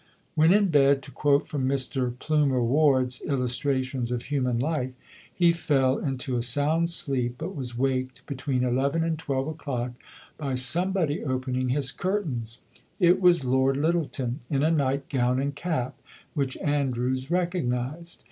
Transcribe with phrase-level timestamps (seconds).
[0.33, 4.93] When in bed, to quote from Mr Plumer Ward's "Illustrations of Human Life,"
[5.31, 9.91] he fell into a sound sleep, but was waked between eleven and twelve o'clock
[10.39, 12.61] by somebody opening his curtains.
[12.99, 15.95] It was Lord Lyttelton, in a nightgown and cap
[16.33, 18.19] which Andrews recognised.